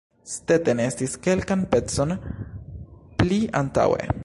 [0.29, 2.15] Stetten estis kelkan pecon
[3.21, 4.13] pli antaŭe.